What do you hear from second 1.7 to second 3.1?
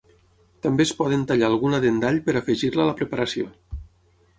dent d'all per afegir-la a la